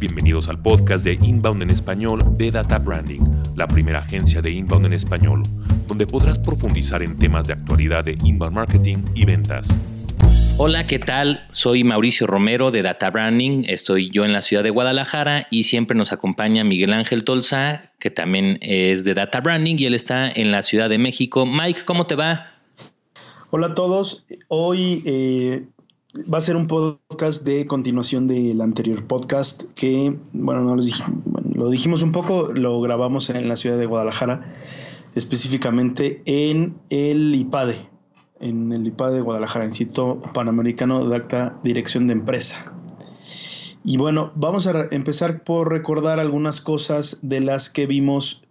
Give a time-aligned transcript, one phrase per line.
[0.00, 3.18] Bienvenidos al podcast de Inbound en español de Data Branding,
[3.56, 5.42] la primera agencia de Inbound en español,
[5.88, 9.66] donde podrás profundizar en temas de actualidad de inbound marketing y ventas.
[10.56, 11.48] Hola, ¿qué tal?
[11.50, 13.64] Soy Mauricio Romero de Data Branding.
[13.66, 18.10] Estoy yo en la ciudad de Guadalajara y siempre nos acompaña Miguel Ángel Tolza, que
[18.10, 21.44] también es de Data Branding y él está en la Ciudad de México.
[21.44, 22.52] Mike, ¿cómo te va?
[23.50, 24.24] Hola a todos.
[24.46, 25.66] Hoy eh,
[26.14, 30.74] va a ser un podcast de continuación del anterior podcast que, bueno, no
[31.54, 34.54] lo dijimos un poco, lo grabamos en la ciudad de Guadalajara,
[35.14, 37.88] específicamente en el IPADE,
[38.40, 42.72] en el IPADE de Guadalajara, Instituto Panamericano de Acta Dirección de Empresa.
[43.84, 48.47] Y bueno, vamos a empezar por recordar algunas cosas de las que vimos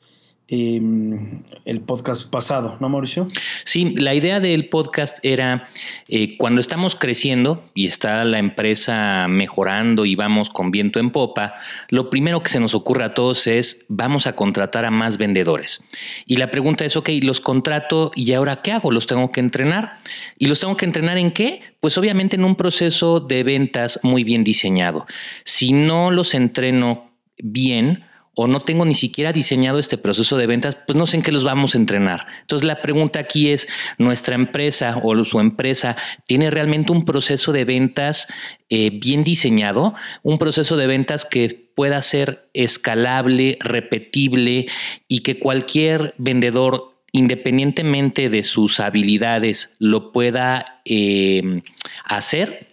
[0.49, 3.27] Em, el podcast pasado, ¿no, Mauricio?
[3.65, 5.67] Sí, la idea del podcast era
[6.07, 11.55] eh, cuando estamos creciendo y está la empresa mejorando y vamos con viento en popa,
[11.89, 15.83] lo primero que se nos ocurre a todos es vamos a contratar a más vendedores.
[16.25, 18.89] Y la pregunta es, ok, los contrato y ahora qué hago?
[18.89, 19.99] ¿Los tengo que entrenar?
[20.37, 21.59] ¿Y los tengo que entrenar en qué?
[21.81, 25.07] Pues obviamente en un proceso de ventas muy bien diseñado.
[25.43, 28.06] Si no los entreno bien,
[28.39, 31.31] o no tengo ni siquiera diseñado este proceso de ventas, pues no sé en qué
[31.31, 32.27] los vamos a entrenar.
[32.41, 37.65] Entonces la pregunta aquí es, ¿nuestra empresa o su empresa tiene realmente un proceso de
[37.65, 38.27] ventas
[38.69, 39.95] eh, bien diseñado?
[40.21, 44.67] Un proceso de ventas que pueda ser escalable, repetible
[45.07, 51.63] y que cualquier vendedor independientemente de sus habilidades, lo pueda eh,
[52.03, 52.67] hacer?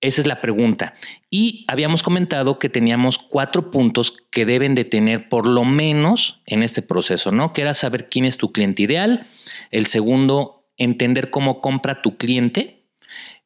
[0.00, 0.94] Esa es la pregunta.
[1.38, 6.62] Y habíamos comentado que teníamos cuatro puntos que deben de tener por lo menos en
[6.62, 7.52] este proceso, ¿no?
[7.52, 9.26] Que era saber quién es tu cliente ideal.
[9.70, 12.86] El segundo, entender cómo compra tu cliente.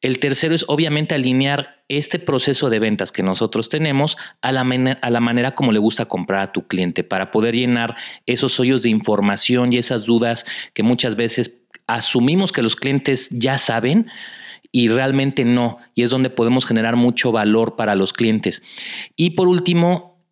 [0.00, 5.10] El tercero es obviamente alinear este proceso de ventas que nosotros tenemos a la, a
[5.10, 8.90] la, manera como le gusta comprar a tu cliente para poder llenar esos hoyos de
[8.90, 14.06] información y esas dudas que muchas veces asumimos que los clientes ya saben,
[14.72, 18.62] y realmente no, y es donde podemos generar mucho valor para los clientes.
[19.16, 20.24] Y por último,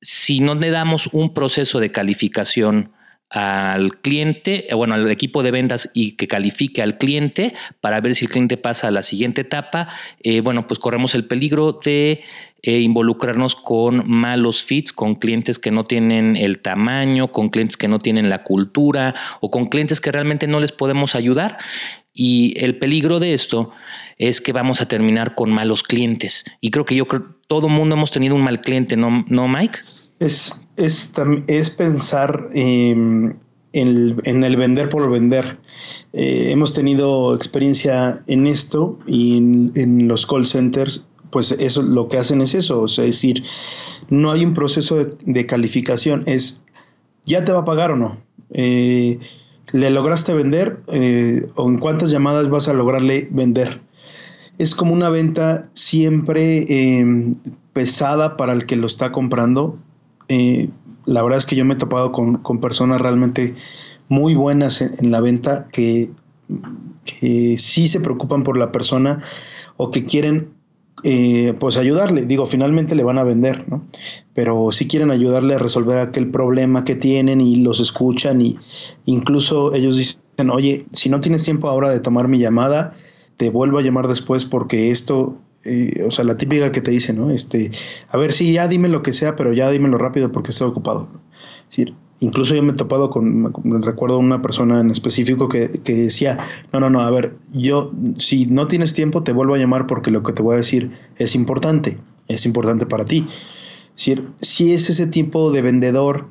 [0.00, 2.92] si no le damos un proceso de calificación
[3.30, 8.14] al cliente, eh, bueno, al equipo de ventas y que califique al cliente para ver
[8.14, 9.88] si el cliente pasa a la siguiente etapa,
[10.22, 12.22] eh, bueno, pues corremos el peligro de
[12.62, 17.88] eh, involucrarnos con malos fits, con clientes que no tienen el tamaño, con clientes que
[17.88, 21.58] no tienen la cultura o con clientes que realmente no les podemos ayudar.
[22.20, 23.70] Y el peligro de esto
[24.16, 26.44] es que vamos a terminar con malos clientes.
[26.60, 29.78] Y creo que yo creo todo mundo hemos tenido un mal cliente, ¿no, no Mike?
[30.18, 31.14] Es, es,
[31.46, 33.34] es pensar em,
[33.72, 35.58] en, el, vender por vender.
[36.12, 42.16] Eh, hemos tenido experiencia en esto y en, los call centers, pues eso lo que
[42.16, 43.44] hacen es eso, es decir,
[44.10, 46.64] no hay un proceso de, calificación, es
[47.24, 48.18] ya te va a pagar o no.
[48.50, 49.20] Eh,
[49.72, 53.80] ¿Le lograste vender eh, o en cuántas llamadas vas a lograrle vender?
[54.56, 57.36] Es como una venta siempre em,
[57.72, 59.78] pesada para el que lo está comprando.
[60.28, 60.70] Eh,
[61.04, 63.54] la verdad es que yo me he topado con, personas realmente
[64.08, 66.10] muy buenas en, la venta que,
[67.04, 69.22] que sí se preocupan por la persona
[69.76, 70.57] o que quieren
[71.04, 72.26] eh, pues ayudarle.
[72.26, 73.84] Digo, finalmente le van a vender, ¿no?
[74.34, 78.58] Pero si quieren ayudarle a resolver aquel problema que tienen y los escuchan y
[79.04, 82.94] incluso ellos dicen, oye, si no tienes tiempo ahora de tomar mi llamada,
[83.36, 87.12] te vuelvo a llamar después porque esto, eh, o sea, la típica que te dice,
[87.12, 87.30] ¿no?
[87.30, 87.70] Este,
[88.08, 91.08] a ver, sí, ya dime lo que sea, pero ya dímelo rápido porque estoy ocupado.
[91.70, 93.52] Es decir, Incluso yo me he topado con,
[93.82, 96.38] recuerdo una persona en específico que, decía,
[96.72, 100.10] no, no, no, a ver, yo si no tienes tiempo te vuelvo a llamar porque
[100.10, 103.26] lo que te voy a decir es importante, es importante para ti.
[103.94, 106.26] Si, si es ese tipo de vendedor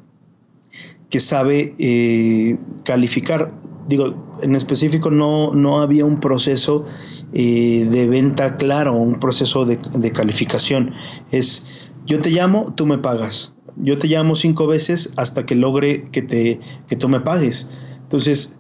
[1.10, 3.54] que sabe eh, calificar,
[3.88, 6.86] digo, en específico no, no había un proceso
[7.32, 10.94] eh, de venta claro, un proceso de, de calificación.
[11.32, 11.70] Es,
[12.06, 16.22] yo te llamo, tú me pagas yo te llamo cinco veces hasta que logre que,
[16.22, 17.70] te, que tú me pagues.
[18.04, 18.60] Entonces,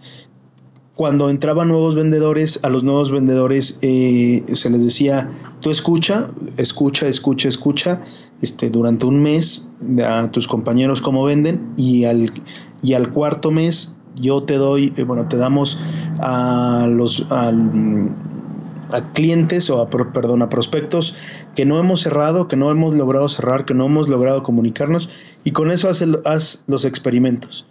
[0.95, 5.31] cuando entraban nuevos vendedores, a los nuevos vendedores eh, se les decía,
[5.61, 8.01] tú escucha, escucha, escucha, escucha,
[8.41, 9.71] este, durante un mes
[10.03, 12.31] a tus compañeros cómo venden y al,
[12.83, 15.79] y al cuarto mes yo te doy, eh, bueno, te damos
[16.19, 17.27] a los
[18.91, 21.15] a clientes o a, perdón, a prospectos
[21.55, 25.09] que no hemos cerrado, que no hemos logrado cerrar, que no hemos logrado comunicarnos
[25.43, 27.67] y con eso haz, los experimentos.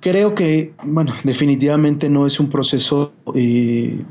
[0.00, 4.04] Creo que, bueno, definitivamente no es un proceso eh,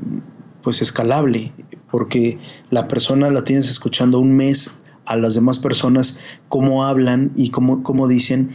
[0.62, 1.52] pues escalable,
[1.90, 2.38] porque
[2.70, 7.82] la persona la tienes escuchando un mes a las demás personas cómo hablan y cómo,
[7.82, 8.50] cómo dicen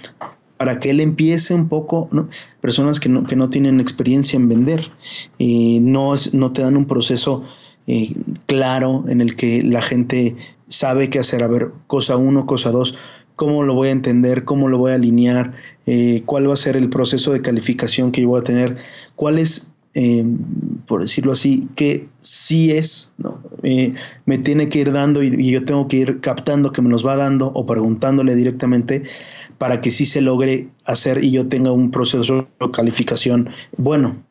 [0.61, 2.29] para que él empiece un poco, ¿no?
[2.59, 4.91] Personas que no, que no tienen experiencia en vender,
[5.39, 7.43] y no, no te dan un proceso
[7.87, 8.13] eh,
[8.45, 10.35] claro en el que la gente
[10.67, 12.95] sabe qué hacer, a ver, cosa uno, cosa dos,
[13.35, 15.53] cómo lo voy a entender, cómo lo voy a alinear,
[15.87, 18.77] eh, cuál va a ser el proceso de calificación que yo voy a tener,
[19.15, 20.23] cuál es, eh,
[20.85, 23.15] por decirlo así, que sí es,
[24.25, 27.15] me tiene que ir dando y, yo tengo que ir captando que me los va
[27.15, 29.01] dando o preguntándole directamente
[29.61, 34.23] para que sí se logre hacer y yo tenga un proceso de calificación bueno.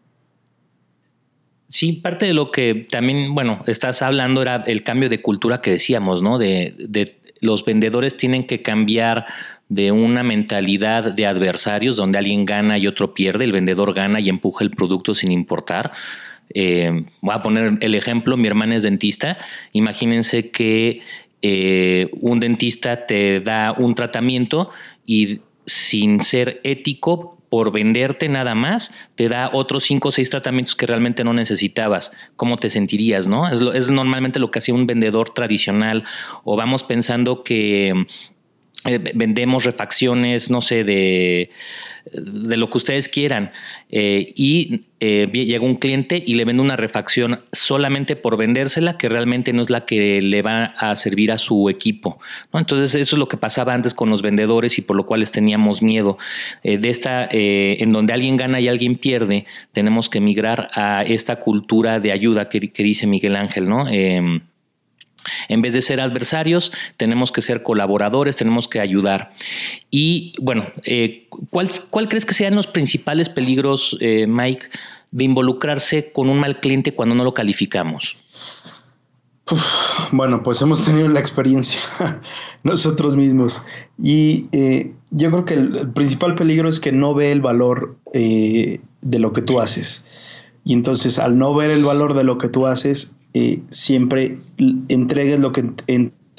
[1.69, 5.71] Sí, parte de lo que también, bueno, estás hablando era el cambio de cultura que
[5.71, 6.37] decíamos, ¿no?
[6.37, 9.25] De, los vendedores tienen que cambiar
[9.69, 14.31] de una mentalidad de adversarios donde alguien gana y otro pierde, el vendedor gana y
[14.31, 15.93] empuja el producto sin importar.
[16.53, 19.39] Eh, voy a poner el ejemplo, mi hermana es dentista,
[19.73, 21.03] imagínense que
[21.43, 24.71] eh, un dentista te da un tratamiento
[25.07, 30.77] y sin ser ético por venderte nada más, te da otros cinco o seis tratamientos
[30.77, 32.13] que realmente no necesitabas.
[32.37, 33.49] ¿Cómo te sentirías, no?
[33.49, 36.05] Es, es normalmente lo que hacía un vendedor tradicional.
[36.45, 38.07] O vamos pensando que
[38.85, 41.51] eh, vendemos refacciones, no sé, de,
[42.13, 43.53] de lo que ustedes quieran.
[43.91, 49.09] Eh, y eh, llega un cliente y le vende una refacción solamente por vendérsela, que
[49.09, 52.19] realmente no es la que le va a servir a su equipo.
[52.53, 55.83] Entonces, eso es lo que pasaba antes con los vendedores y por lo cual teníamos
[55.83, 56.19] miedo.
[56.63, 62.01] de esta, en donde alguien gana y alguien pierde, tenemos que migrar a esta cultura
[62.01, 63.87] de ayuda que, que dice Miguel Ángel, ¿no?
[65.49, 69.33] En vez de ser adversarios, tenemos que ser colaboradores, tenemos que ayudar.
[69.91, 74.67] Y bueno, eh, ¿cuál, crees que sean los principales peligros, eh, Mike,
[75.11, 78.17] de involucrarse con un mal cliente cuando no lo calificamos?
[80.13, 81.81] bueno, pues hemos tenido la experiencia
[82.63, 83.63] nosotros mismos.
[83.99, 89.19] Y eh, yo creo que el, principal peligro es que no ve el valor de
[89.19, 90.07] lo que tú haces.
[90.65, 94.39] Y entonces al no ver el valor de lo que tú haces, eh, siempre
[94.89, 95.71] entregues lo que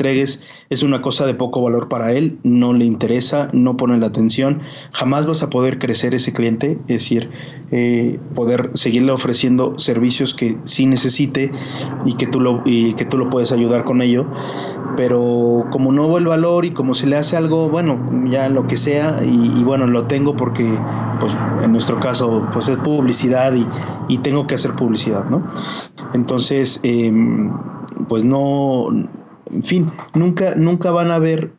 [0.01, 4.07] entregues es una cosa de poco valor para él, no le interesa, no pone la
[4.07, 4.61] atención,
[4.91, 7.29] jamás vas a poder crecer ese cliente, es decir,
[7.71, 11.51] eh, poder seguirle ofreciendo servicios que sí necesite
[12.05, 14.25] y que tú lo, y que tú lo puedes ayudar con ello,
[14.97, 18.65] pero como no veo el valor y como se le hace algo, bueno, ya lo
[18.65, 20.65] que sea, y, bueno, lo tengo porque,
[21.19, 21.31] pues
[21.63, 23.67] en nuestro caso, pues es publicidad y,
[24.07, 25.47] y tengo que hacer publicidad, ¿no?
[26.13, 27.51] Entonces, em,
[28.07, 28.87] pues no
[29.51, 31.51] en fin, nunca, nunca van a ver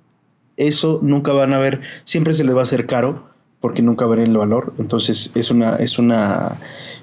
[0.56, 3.30] eso, nunca van a ver, siempre se les va a hacer caro
[3.60, 4.74] porque nunca verán el valor.
[4.78, 6.58] Entonces es una, es una,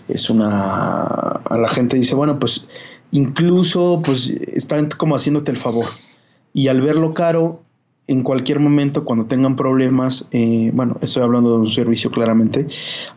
[0.07, 2.67] es una, a la gente dice, bueno, pues
[3.11, 5.87] incluso pues están como haciéndote el favor.
[6.53, 7.63] Y al verlo caro,
[8.07, 12.67] en cualquier momento, cuando tengan problemas, eh, bueno, estoy hablando de un servicio claramente,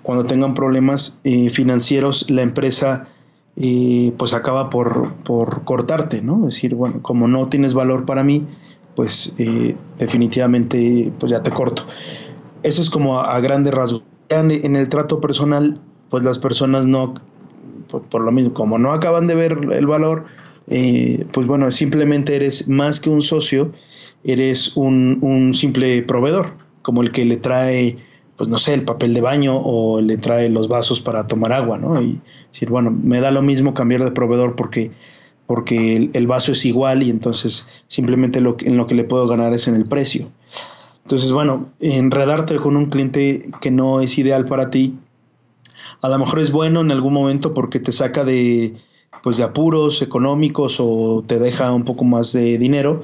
[0.02, 3.08] cuando tengan problemas eh, financieros, la empresa
[3.54, 6.48] y pues acaba por, por, cortarte, ¿no?
[6.48, 8.46] Es decir, bueno, como no tienes valor para mí,
[8.96, 11.86] pues eh, definitivamente pues ya te corto.
[12.62, 14.02] Eso es como a, grandes rasgos.
[14.28, 17.14] En, el trato personal, pues las personas no,
[18.10, 20.24] por, lo mismo, como no acaban de ver el valor,
[20.68, 23.72] eh, pues bueno, simplemente eres más que un socio,
[24.24, 27.98] eres un, un simple proveedor, como el que le trae,
[28.36, 31.76] pues no sé, el papel de baño o le trae los vasos para tomar agua,
[31.76, 32.00] ¿no?
[32.52, 34.90] Decir, bueno, me da lo mismo cambiar de proveedor porque,
[35.46, 39.52] porque el, vaso es igual y entonces simplemente lo, en lo que le puedo ganar
[39.54, 40.28] es en el precio.
[41.04, 44.94] Entonces, bueno, enredarte con un cliente que no es ideal para ti,
[46.00, 48.74] a lo mejor es bueno en algún momento porque te saca de,
[49.22, 53.02] pues, de apuros económicos o te deja un poco más de dinero,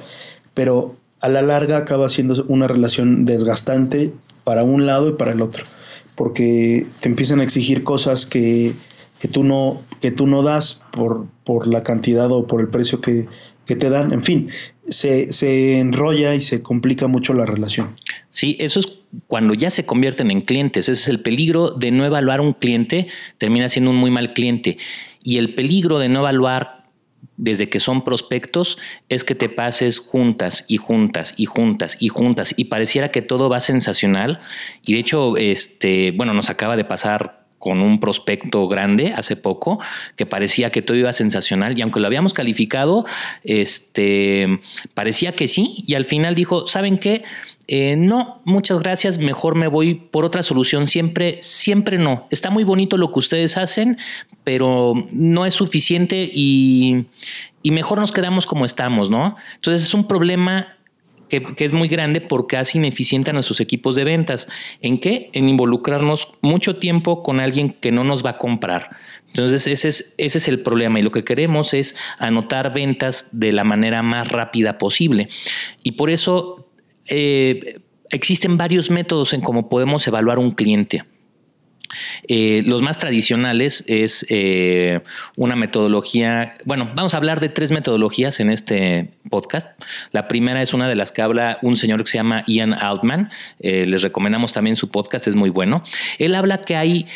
[0.53, 4.13] pero a la larga acaba siendo una relación desgastante
[4.43, 5.63] para un lado y para el otro,
[6.15, 8.73] porque te empiezan a exigir cosas que
[9.19, 13.01] que tú no, que tú no das por, por la cantidad o por el precio
[13.01, 13.27] que,
[13.65, 14.11] te dan.
[14.13, 14.49] En fin,
[14.87, 17.89] se, se, enrolla y se complica mucho la relación.
[18.31, 18.87] Sí, eso es
[19.27, 20.89] cuando ya se convierten en clientes.
[20.89, 23.07] Ese es el peligro de no evaluar un cliente,
[23.37, 24.79] termina siendo un muy mal cliente.
[25.21, 26.79] Y el peligro de no evaluar
[27.39, 32.53] desde que son prospectos es que te pases juntas y juntas y juntas y juntas
[32.57, 34.39] y pareciera que todo va sensacional
[34.83, 39.79] y de hecho este bueno nos acaba de pasar con un prospecto grande hace poco
[40.15, 43.05] que parecía que todo iba sensacional y aunque lo habíamos calificado,
[43.43, 44.61] este,
[44.93, 47.23] parecía que sí y al final dijo, ¿saben qué?
[47.71, 50.87] Eh, no, muchas gracias, mejor me voy por otra solución.
[50.87, 52.25] Siempre, siempre no.
[52.31, 53.99] Está muy bonito lo que ustedes hacen,
[54.43, 57.05] pero no es suficiente y,
[57.61, 59.35] y mejor nos quedamos como estamos, ¿no?
[59.53, 60.78] Entonces es un problema
[61.29, 64.47] que, es muy grande porque hace ineficiente a nuestros equipos de ventas.
[64.81, 65.29] ¿En qué?
[65.33, 68.89] En involucrarnos mucho tiempo con alguien que no nos va a comprar.
[69.27, 73.51] Entonces, ese es, ese es el problema y lo que queremos es anotar ventas de
[73.51, 75.29] la manera más rápida posible.
[75.83, 76.67] Y por eso
[77.05, 81.03] eh, existen varios métodos en cómo podemos evaluar un cliente.
[82.27, 85.01] Eh, los más tradicionales es eh,
[85.35, 89.67] una metodología, bueno, vamos a hablar de tres metodologías en este podcast.
[90.11, 93.29] La primera es una de las que habla un señor que se llama Ian Altman.
[93.59, 95.83] Eh, les recomendamos también su podcast, es muy bueno.
[96.17, 97.07] Él habla que hay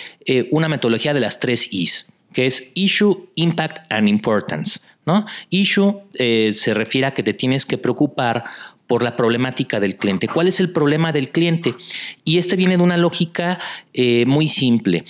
[0.52, 4.80] una metodología de las tres Is, que es Issue, Impact and Importance.
[5.06, 5.26] ¿no?
[5.50, 8.46] Issue se refiere a que te tienes que preocupar
[8.88, 10.28] por la problemática del cliente.
[10.28, 11.76] ¿Cuál es el problema del cliente?
[12.24, 13.60] Y este viene de una lógica
[13.94, 15.06] eh, muy simple.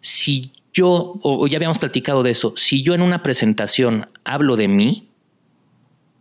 [0.00, 4.68] Si yo, o ya habíamos platicado de eso, si yo en una presentación hablo de
[4.68, 5.08] mí,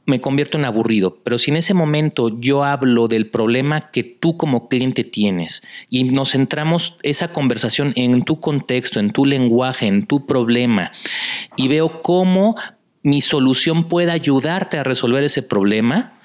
[0.05, 4.35] me convierto en aburrido, pero si en ese momento yo hablo del problema que tú
[4.35, 10.05] como cliente tienes y nos centramos esa conversación en tu contexto, en tu lenguaje, en
[10.05, 10.91] tu problema
[11.55, 12.55] y veo cómo
[13.01, 16.19] mi solución puede ayudarte a resolver ese problema,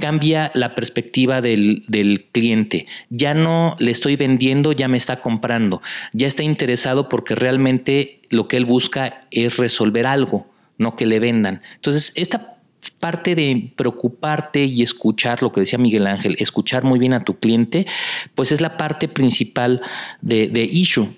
[0.00, 1.84] cambia la perspectiva del,
[2.32, 2.86] cliente.
[3.10, 5.82] Ya no le estoy vendiendo, ya me está comprando.
[6.12, 10.46] Ya está interesado porque realmente lo que él busca es resolver algo,
[10.78, 11.62] no que le vendan.
[11.76, 12.56] Entonces, esta
[12.98, 17.38] parte de preocuparte y escuchar lo que decía Miguel Ángel, escuchar muy bien a tu
[17.38, 17.86] cliente,
[18.34, 19.82] pues es la parte principal
[20.22, 21.08] de, de issue.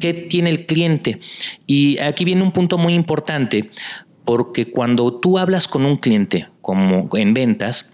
[0.00, 1.20] ¿Qué tiene el cliente?
[1.66, 3.70] Y aquí viene un punto muy importante,
[4.24, 7.91] porque cuando tú hablas con un cliente, como en ventas,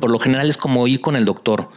[0.00, 1.70] por lo general es como ir con el doctor.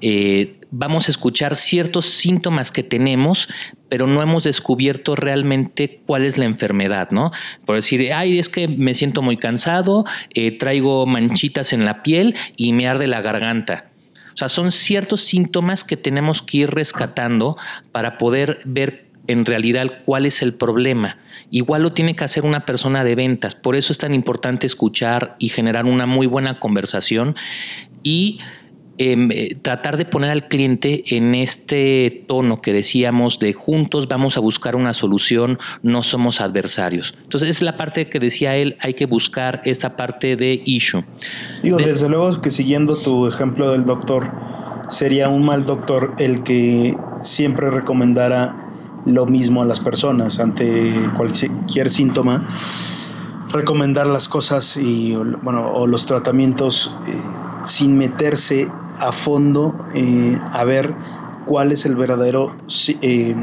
[0.00, 3.48] Eh, vamos a escuchar ciertos síntomas que tenemos,
[3.88, 7.30] pero no hemos descubierto realmente cuál es la enfermedad, ¿no?
[7.64, 10.04] Por decir, ay, es que me siento muy cansado,
[10.34, 13.90] eh, traigo manchitas en la piel y me arde la garganta.
[14.34, 17.56] O sea, son ciertos síntomas que tenemos que ir rescatando
[17.92, 21.18] para poder ver en realidad cuál es el problema.
[21.50, 25.36] Igual lo tiene que hacer una persona de ventas, por eso es tan importante escuchar
[25.38, 27.36] y generar una muy buena conversación
[28.02, 28.38] y
[28.96, 34.36] em, eh, tratar de poner al cliente en este tono que decíamos de juntos vamos
[34.36, 37.14] a buscar una solución, no somos adversarios.
[37.22, 41.04] Entonces es la parte que decía él, hay que buscar esta parte de issue.
[41.62, 44.30] Digo, desde luego que siguiendo tu ejemplo del doctor,
[44.90, 48.63] sería un mal doctor el que siempre recomendara
[49.06, 52.46] lo mismo a las personas ante cualquier síntoma,
[53.50, 57.12] recomendar las cosas y bueno, o los tratamientos eh,
[57.64, 58.68] sin meterse
[58.98, 60.94] a fondo eh, a ver
[61.46, 62.56] cuál es el verdadero,
[63.02, 63.34] eh,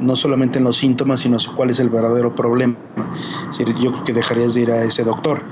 [0.00, 2.76] no solamente en los síntomas, sino cuál es el verdadero problema.
[3.50, 5.42] Es decir, yo creo que dejarías de ir a ese doctor.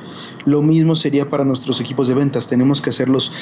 [0.44, 2.48] Lo mismo sería para nuestros equipos de ventas.
[2.48, 3.32] Tenemos que hacerlos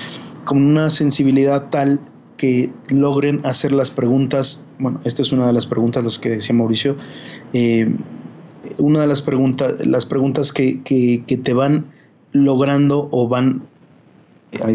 [0.44, 2.00] con una sensibilidad tal
[2.36, 4.66] que logren hacer las preguntas.
[4.78, 6.96] Bueno, esta es una de las preguntas las que decía Mauricio.
[7.52, 7.96] Eh,
[8.78, 10.80] una de las preguntas, las preguntas que,
[11.24, 11.86] te van
[12.32, 13.62] logrando o van
[14.60, 14.66] a,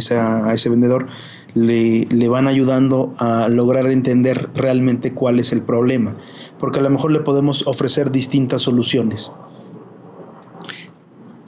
[0.50, 1.08] a ese vendedor,
[1.56, 6.16] le, le, van ayudando a lograr entender realmente cuál es el problema.
[6.60, 9.32] Porque a lo mejor le podemos ofrecer distintas soluciones.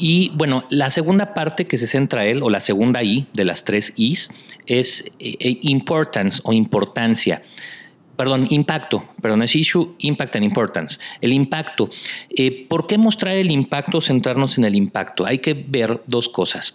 [0.02, 3.64] Y bueno, la segunda parte que se centra él, o la segunda I de las
[3.64, 4.32] tres Is,
[4.66, 7.44] es eh, eh, importance o importancia.
[8.18, 11.00] Perdón, impacto, perdón, es issue, impact and importance.
[11.22, 11.92] El impacto.
[12.36, 15.24] Eh, ¿Por qué mostrar el impacto, centrarnos en el impacto?
[15.24, 16.74] Hay que ver dos cosas.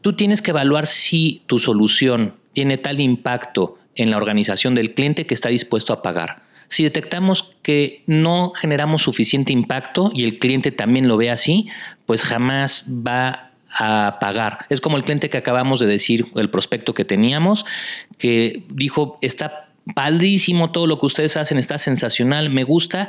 [0.00, 5.26] Tú tienes que evaluar si tu solución tiene tal impacto en la organización del cliente
[5.26, 6.44] que está dispuesto a pagar.
[6.68, 11.68] Si detectamos que no generamos suficiente impacto y el cliente también lo ve así,
[12.06, 14.66] pues jamás va a pagar.
[14.68, 17.66] Es como el cliente que acabamos de decir, el prospecto que teníamos,
[18.18, 23.08] que dijo, está padrísimo todo lo que ustedes hacen, está sensacional, me gusta,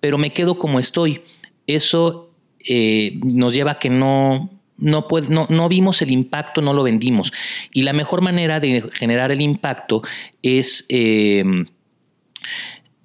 [0.00, 1.22] pero me quedo como estoy.
[1.66, 6.82] Eso eh, nos lleva a que no, no, no, no, vimos el impacto, no lo
[6.82, 7.32] vendimos.
[7.72, 10.02] Y la mejor manera de generar el impacto
[10.42, 10.86] es...
[10.88, 11.44] Eh,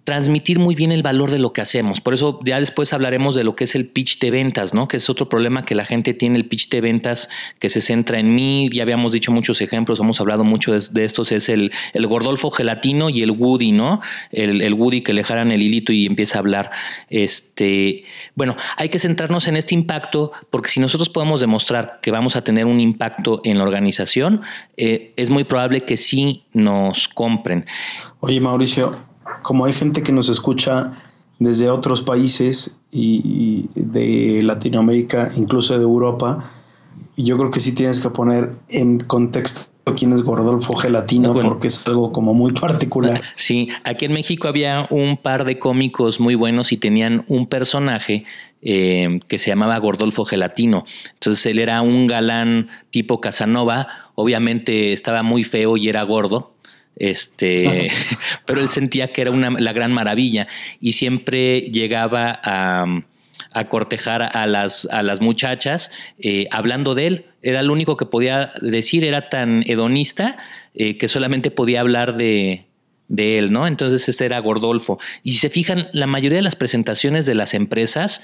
[0.10, 2.02] transmitir muy bien el valor de lo que hacemos.
[2.02, 4.88] Por eso ya después hablaremos de lo que es el pitch de ventas, ¿no?
[4.88, 8.18] Que es otro problema que la gente tiene, el pitch de ventas que se centra
[8.18, 8.70] en mí.
[8.74, 13.12] Ya habíamos dicho muchos ejemplos, hemos hablado mucho de, estos, es el, el, gordolfo gelatino
[13.12, 14.02] y el Woody, ¿no?
[14.32, 16.72] El, el, Woody que le jalan el hilito y empieza a hablar.
[17.12, 22.36] Este, bueno, hay que centrarnos en este impacto porque si nosotros podemos demostrar que vamos
[22.36, 24.42] a tener un impacto en la organización,
[24.76, 27.68] eh, es muy probable que sí nos compren.
[28.22, 28.90] Oye, Mauricio,
[29.42, 30.98] como hay gente que nos escucha
[31.40, 36.52] desde otros países y, de Latinoamérica, incluso de Europa,
[37.16, 41.88] yo creo que sí tienes que poner en contexto quién es Gordolfo Gelatino porque es
[41.88, 43.22] algo como muy particular.
[43.36, 48.26] Sí, aquí en México había un par de cómicos muy buenos y tenían un personaje
[48.62, 50.86] eh, que se llamaba Gordolfo Gelatino.
[51.14, 56.52] Entonces él era un galán tipo Casanova, obviamente estaba muy feo y era gordo.
[57.00, 57.90] Este,
[58.46, 60.48] pero él sentía que era una, la gran maravilla
[60.80, 63.04] y siempre llegaba a,
[63.70, 67.26] cortejar a las, a las muchachas eh, hablando de él.
[67.42, 70.38] Era lo único que podía decir, era tan hedonista
[70.76, 72.66] eh, que solamente podía hablar de,
[73.10, 73.68] de él, ¿no?
[73.68, 75.00] Entonces este era Gordolfo.
[75.24, 78.22] Y si se fijan, la mayoría de las presentaciones de las empresas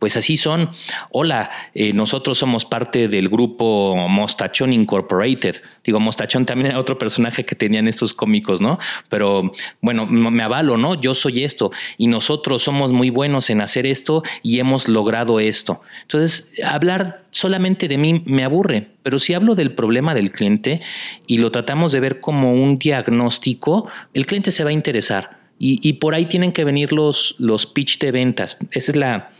[0.00, 0.70] pues así son.
[1.12, 5.62] Hola, eh, nosotros somos parte del grupo Mostachón Incorporated.
[5.84, 8.78] Digo, Mostachón también era otro personaje que tenían estos cómicos, ¿no?
[9.10, 10.98] Pero bueno, me avalo, ¿no?
[10.98, 15.82] Yo soy esto y nosotros somos muy buenos en hacer esto y hemos logrado esto.
[16.02, 20.80] Entonces, hablar solamente de mí me aburre, pero si hablo del problema del cliente
[21.26, 25.38] y lo tratamos de ver como un diagnóstico, el cliente se va a interesar.
[25.58, 28.56] Y, y por ahí tienen que venir los, los pitch de ventas.
[28.70, 29.32] Esa es la,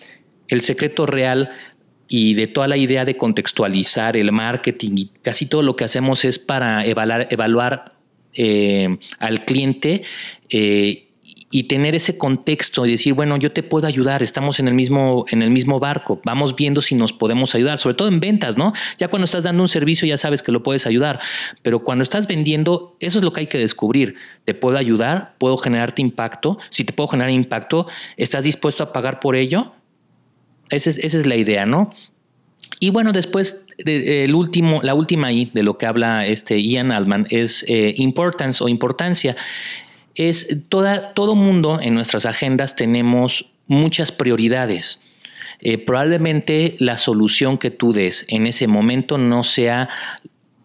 [0.51, 1.51] el secreto real
[2.09, 6.25] y de toda la idea de contextualizar el marketing y casi todo lo que hacemos
[6.25, 7.95] es para evaluar,
[8.35, 10.03] eh, al cliente
[10.51, 11.07] eh,
[11.53, 15.25] y tener ese contexto y decir, bueno, yo te puedo ayudar, estamos en el mismo,
[15.31, 18.73] en el mismo barco, vamos viendo si nos podemos ayudar, sobre todo en ventas, ¿no?
[18.99, 21.21] Ya cuando estás dando un servicio ya sabes que lo puedes ayudar,
[21.63, 24.15] pero cuando estás vendiendo, eso es lo que hay que descubrir.
[24.45, 25.35] ¿Te puedo ayudar?
[25.39, 26.59] ¿Puedo generarte impacto?
[26.71, 29.75] Si te puedo generar impacto, ¿estás dispuesto a pagar por ello?
[30.71, 31.93] Esa es, la idea, ¿no?
[32.79, 37.27] Y bueno, después el último, la última I de lo que habla este Ian Altman
[37.31, 39.37] es eh, importance o importancia.
[40.15, 45.03] Es toda, todo mundo en nuestras agendas tenemos muchas prioridades.
[45.61, 49.89] Eh, probablemente la solución que tú des en ese momento no sea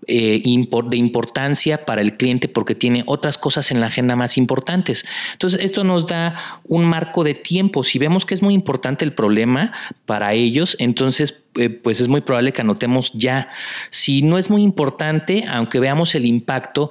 [0.07, 5.05] eh, de importancia para el cliente porque tiene otras cosas en la agenda más importantes.
[5.33, 7.83] Entonces, esto nos da un marco de tiempo.
[7.83, 9.71] Si vemos que es muy importante el problema
[10.05, 13.49] para ellos, entonces, eh, pues es muy probable que anotemos ya.
[13.89, 16.89] Si no es muy importante, aunque veamos el impacto,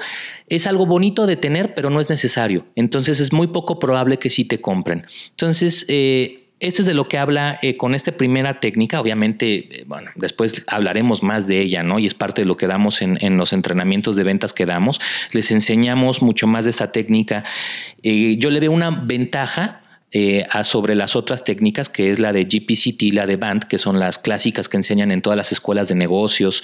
[0.49, 2.67] es algo bonito de tener, pero no es necesario.
[2.77, 5.07] Entonces, es muy poco probable que sí te compren.
[5.31, 9.01] Entonces, eh, este es de lo que habla eh, con esta primera técnica.
[9.01, 11.99] Obviamente, eh, bueno, después hablaremos más de ella, ¿no?
[11.99, 15.01] Y es parte de lo que damos en, los entrenamientos de ventas que damos.
[15.33, 17.45] Les enseñamos mucho más de esta técnica.
[18.03, 19.81] Eh, yo le veo una ventaja
[20.49, 23.99] a sobre las otras técnicas, que es la de GPCT la de BAND, que son
[23.99, 26.63] las clásicas que enseñan en todas las escuelas de negocios.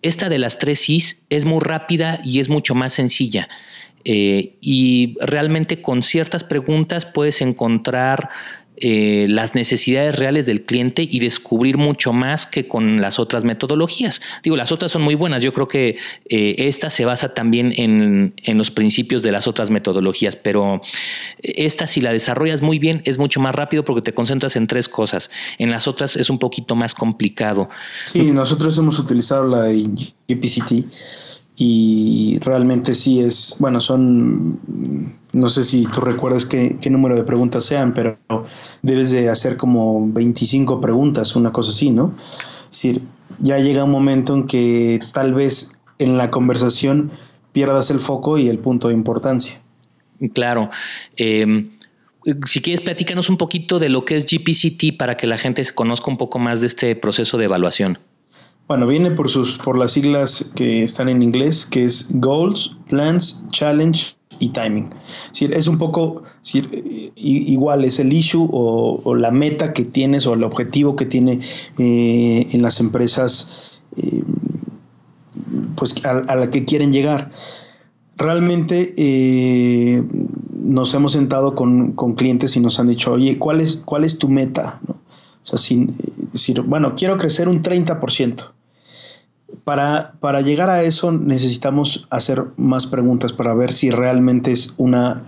[0.00, 3.50] esta de las tres Cs es muy rápida y es mucho más sencilla.
[4.04, 8.28] Y realmente con ciertas preguntas puedes encontrar
[8.76, 14.20] eh, las necesidades reales del cliente y descubrir mucho más que con las otras metodologías.
[14.42, 15.44] Digo, las otras son muy buenas.
[15.44, 15.96] Yo creo que
[16.28, 20.80] eh, esta se basa también en, en, los principios de las otras metodologías, pero
[21.40, 24.88] esta si la desarrollas muy bien es mucho más rápido porque te concentras en tres
[24.88, 25.30] cosas.
[25.58, 27.68] En las otras es un poquito más complicado.
[28.06, 30.84] Sí, nosotros hemos utilizado la GPCT
[31.56, 34.58] y realmente sí es, bueno, son,
[35.32, 38.18] no sé si tú recuerdas qué, número de preguntas sean, pero
[38.82, 42.14] debes de hacer como 25 preguntas, una cosa así, ¿no?
[42.64, 43.02] Es decir,
[43.38, 47.12] ya llega un momento en que tal vez en la conversación
[47.52, 49.62] pierdas el foco y el punto de importancia.
[50.32, 50.70] Claro.
[51.16, 51.70] Em,
[52.46, 56.10] si quieres, platícanos un poquito de lo que es GPCT para que la gente conozca
[56.10, 57.98] un poco más de este proceso de evaluación.
[58.66, 63.46] Bueno, viene por sus por las siglas que están en inglés, que es Goals, Plans,
[63.50, 64.90] Challenge y Timing.
[65.38, 66.22] Es, un poco
[67.14, 71.40] igual, es el issue o, la meta que tienes o el objetivo que tiene
[71.78, 74.22] eh, en las empresas eh,
[75.76, 77.30] pues a, la que quieren llegar.
[78.16, 80.02] Realmente eh,
[80.52, 84.28] nos hemos sentado con, clientes y nos han dicho, oye, ¿cuál es, cuál es tu
[84.28, 84.80] meta?
[85.44, 85.94] O sea, sin
[86.32, 88.50] decir, bueno, quiero crecer un 30%.
[89.62, 95.22] Para, para llegar a eso necesitamos hacer más preguntas para ver si realmente es una,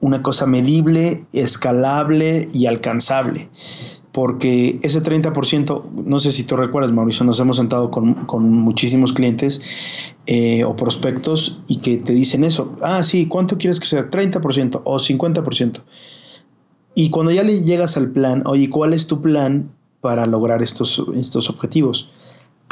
[0.00, 3.48] una cosa medible, escalable y alcanzable.
[4.10, 9.62] Porque ese 30%, no sé si tú recuerdas, Mauricio, nos hemos sentado con, muchísimos clientes
[10.26, 12.76] eh, o prospectos y que te dicen eso.
[12.82, 14.10] Ah, sí, ¿cuánto quieres que sea?
[14.10, 15.80] 30% o 50%.
[16.94, 21.02] Y cuando ya le llegas al plan, oye, ¿cuál es tu plan para lograr estos,
[21.14, 22.10] estos objetivos?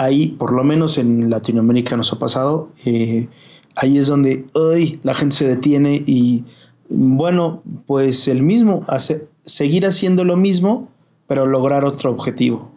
[0.00, 3.28] ahí, por lo menos en Latinoamérica nos ha pasado, eh,
[3.76, 4.46] ahí es donde
[5.02, 6.44] la gente se detiene y,
[6.88, 10.88] bueno, pues el mismo, hace, seguir haciendo lo mismo,
[11.26, 12.70] pero lograr otro objetivo.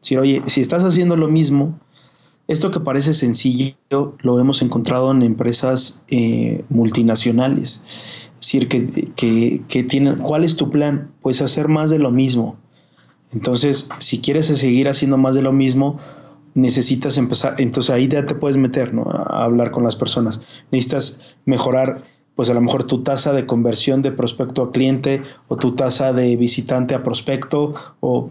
[0.00, 1.78] Si, oye, si estás haciendo lo mismo,
[2.48, 3.74] esto que parece sencillo
[4.20, 7.84] lo hemos encontrado en empresas eh, multinacionales.
[8.40, 11.10] Es decir, que, que, tienen, ¿cuál es tu plan?
[11.20, 12.56] Pues hacer más de lo mismo.
[13.32, 15.98] Entonces, si quieres seguir haciendo más de lo mismo,
[16.54, 19.02] necesitas empezar, entonces ahí ya te puedes meter, ¿no?
[19.02, 20.40] A hablar con las personas.
[20.70, 25.56] Necesitas mejorar, pues a lo mejor tu tasa de conversión de prospecto a cliente o
[25.56, 28.30] tu tasa de visitante a prospecto o,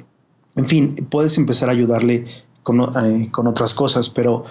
[0.55, 2.25] en fin, puedes empezar a ayudarle
[2.67, 4.43] eh, con, otras cosas, pero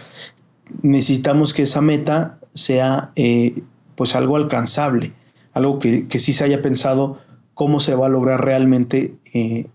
[0.80, 3.62] necesitamos que esa meta sea eh,
[3.94, 5.12] pues algo alcanzable,
[5.52, 7.18] algo que, sí se haya pensado
[7.52, 9.66] cómo se va a lograr realmente eh,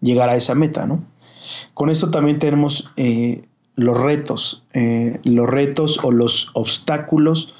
[0.00, 1.04] llegar a esa meta, ¿no?
[1.74, 2.92] Con esto también tenemos
[3.74, 4.64] los retos,
[5.24, 7.54] los retos o los obstáculos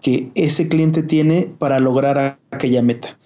[0.00, 3.18] que ese cliente tiene para lograr aquella meta.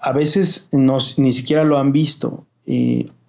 [0.00, 2.46] a veces ni siquiera lo han visto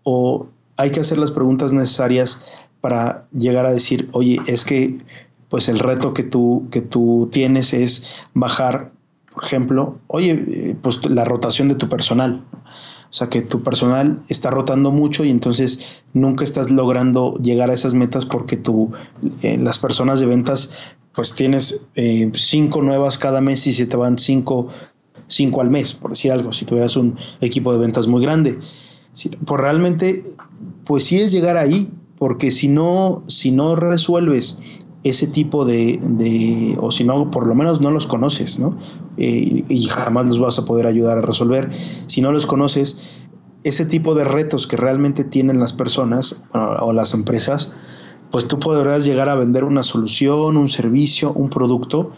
[0.03, 2.45] o hay que hacer las preguntas necesarias
[2.81, 4.99] para llegar a decir, oye, es que
[5.49, 8.91] pues el reto que tú, que tú tienes es bajar,
[9.33, 12.43] por ejemplo, oye, eh, pues la rotación de tu personal.
[13.09, 17.73] O sea, que tu personal está rotando mucho y entonces nunca estás logrando llegar a
[17.73, 18.91] esas metas porque tú,
[19.41, 20.77] eh, las personas de ventas,
[21.15, 24.67] pues tienes eh, cinco nuevas cada mes y se te van cinco,
[25.27, 28.59] cinco al mes, por decir algo, si tuvieras un equipo de ventas muy grande.
[29.45, 30.23] Pues realmente,
[30.87, 34.61] pues sí es llegar ahí, porque si no, si no resuelves
[35.03, 38.77] ese tipo de, o si no, por lo menos no los conoces, ¿no?
[39.17, 41.71] Eh, y jamás los vas a poder ayudar a resolver.
[42.07, 43.01] Si no los conoces,
[43.63, 47.73] ese tipo de retos que realmente tienen las personas o las empresas,
[48.31, 52.11] pues tú podrás llegar a vender una solución, un servicio, un producto,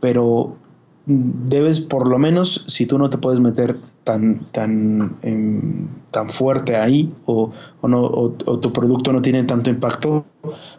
[0.00, 0.56] pero
[1.06, 6.76] debes por lo menos, si tú no te puedes meter tan, tan, em, tan fuerte
[6.76, 10.24] ahí o, no, o, tu producto no tiene tanto impacto,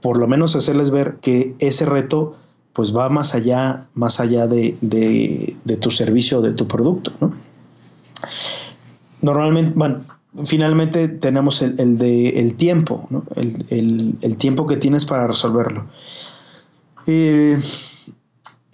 [0.02, 2.36] por lo menos hacerles ver que ese reto
[2.74, 7.12] pues va más allá, más allá de, de, tu servicio o de tu producto.
[9.22, 10.02] Normalmente, bueno,
[10.44, 15.86] finalmente tenemos el, de, el tiempo, el, el, tiempo que tienes para resolverlo.
[17.06, 17.62] Eh,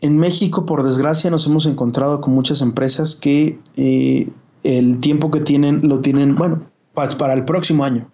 [0.01, 4.29] en México, por desgracia, nos hemos encontrado con muchas empresas que eh,
[4.63, 8.09] el tiempo que tienen lo tienen, bueno, para el próximo año.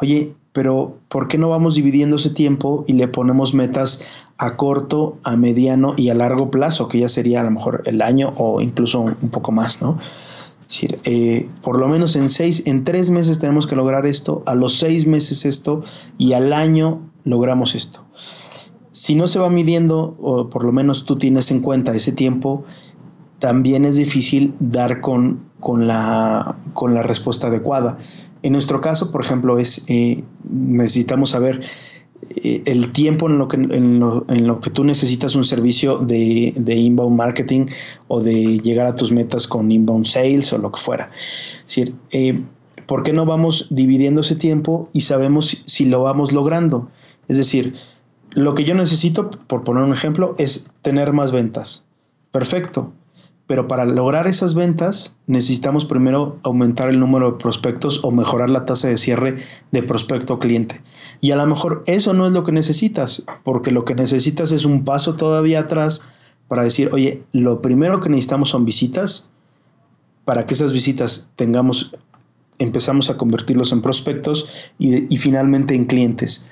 [0.00, 4.04] Oye, pero ¿por qué no vamos dividiendo ese tiempo y le ponemos metas
[4.38, 8.02] a corto, a mediano y a largo plazo, que ya sería a lo mejor el
[8.02, 9.98] año o incluso un poco más, ¿no?
[10.62, 14.42] Es decir, eh, por lo menos en seis, en tres meses tenemos que lograr esto,
[14.46, 15.84] a los seis meses esto
[16.18, 18.06] y al año logramos esto
[18.96, 22.64] si no se va midiendo, o por lo menos tú tienes en cuenta ese tiempo,
[23.38, 27.98] también es difícil dar con, con, la, con la respuesta adecuada.
[28.42, 31.60] En nuestro caso, por ejemplo, es eh, necesitamos saber
[32.36, 37.18] eh, el tiempo en lo, que, en, lo, que tú necesitas un servicio de, inbound
[37.18, 37.66] marketing
[38.08, 41.10] o de llegar a tus metas con inbound sales o lo que fuera.
[41.58, 42.40] Es decir, eh,
[42.86, 46.88] ¿por qué no vamos dividiendo ese tiempo y sabemos si lo vamos logrando?
[47.28, 47.74] Es decir,
[48.36, 51.86] lo que yo necesito, por poner un ejemplo, es tener más ventas.
[52.32, 52.92] Perfecto.
[53.46, 58.66] Pero para lograr esas ventas necesitamos primero aumentar el número de prospectos o mejorar la
[58.66, 60.82] tasa de cierre de prospecto cliente.
[61.22, 64.66] Y a lo mejor eso no es lo que necesitas, porque lo que necesitas es
[64.66, 66.06] un paso todavía atrás
[66.46, 69.30] para decir, oye, lo primero que necesitamos son visitas,
[70.26, 71.96] para que esas visitas tengamos,
[72.58, 76.44] empezamos a convertirlos en prospectos y, finalmente en clientes.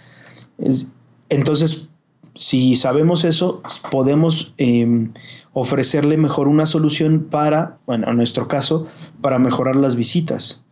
[0.56, 0.88] Es,
[1.28, 1.88] entonces,
[2.34, 5.12] si sabemos eso, podemos em,
[5.52, 8.86] ofrecerle mejor una solución para, bueno, en nuestro caso,
[9.20, 10.64] para mejorar las visitas.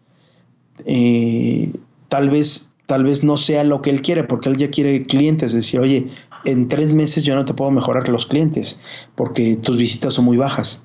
[0.85, 1.73] Eh,
[2.09, 5.55] tal vez, tal vez no sea lo que él quiere, porque él ya quiere clientes.
[5.55, 6.11] Es decir, oye,
[6.45, 8.81] en tres meses yo no te puedo mejorar los clientes,
[9.15, 10.85] porque tus visitas son muy bajas.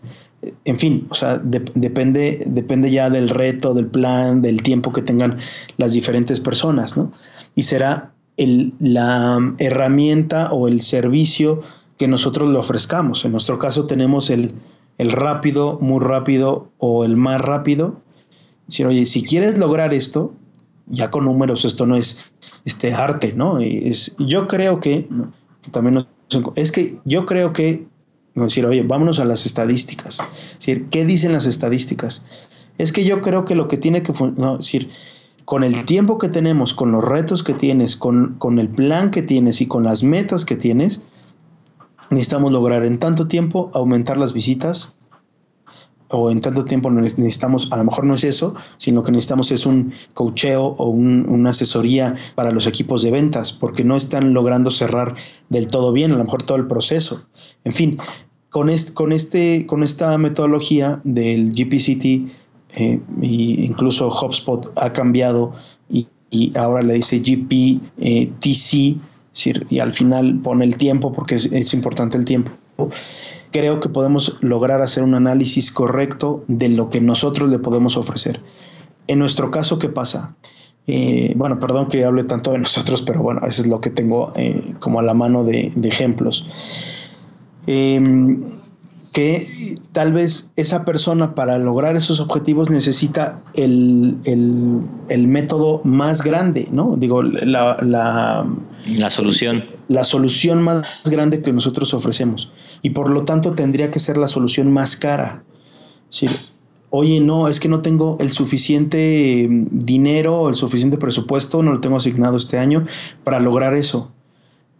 [0.65, 5.39] En fin, o sea, depende, depende ya del reto, del plan, del tiempo que tengan
[5.77, 7.11] las diferentes personas, ¿no?
[7.55, 11.61] Y será la herramienta o el servicio
[11.97, 13.25] que nosotros le ofrezcamos.
[13.25, 14.53] En nuestro caso tenemos el,
[14.99, 17.99] rápido, muy rápido o el más rápido.
[18.67, 20.33] Si, oye, si quieres lograr esto,
[20.85, 22.23] ya con números, esto no es
[22.65, 23.59] este arte, ¿no?
[23.59, 25.07] Es, yo creo que,
[25.71, 26.05] también
[26.55, 27.87] es que yo creo que,
[28.35, 30.19] decir, oye, vámonos a las estadísticas.
[30.51, 32.25] Es decir, ¿qué dicen las estadísticas?
[32.77, 34.91] Es que yo creo que lo que tiene que, no, decir,
[35.47, 39.21] con el tiempo que tenemos, con los retos que tienes, con, con el plan que
[39.21, 41.05] tienes y con las metas que tienes,
[42.09, 44.97] necesitamos lograr en tanto tiempo aumentar las visitas
[46.09, 49.65] o en tanto tiempo necesitamos, a lo mejor no es eso, sino que necesitamos es
[49.65, 55.15] un cocheo o una asesoría para los equipos de ventas, porque no están logrando cerrar
[55.47, 57.29] del todo bien, a lo mejor todo el proceso.
[57.63, 57.99] En fin,
[58.49, 59.13] con, este, con,
[59.65, 62.33] con esta metodología del GPCT,
[62.75, 65.53] eh, incluso HubSpot ha cambiado
[65.89, 68.97] y, ahora le dice GPTC,
[69.69, 72.51] y al final pone el tiempo porque es importante el tiempo
[73.51, 78.41] creo que podemos lograr hacer un análisis correcto de lo que nosotros le podemos ofrecer.
[79.07, 80.35] En nuestro caso, ¿qué pasa?
[80.85, 84.33] Eh, bueno, perdón que hable tanto de nosotros, pero bueno, eso es lo que tengo
[84.35, 86.47] eh, como a la mano de, ejemplos.
[87.65, 88.43] Em,
[89.17, 94.19] que tal vez esa persona para lograr esos objetivos necesita el,
[95.07, 96.97] método más grande, ¿no?
[96.97, 99.65] Digo, la, la solución.
[99.87, 102.51] La solución más grande que nosotros ofrecemos
[102.83, 105.43] y por lo tanto tendría que ser la solución más cara.
[106.91, 111.81] oye, no, es que no tengo el suficiente mm, dinero, el suficiente presupuesto, no lo
[111.81, 112.85] tengo asignado este año
[113.23, 114.11] para lograr eso.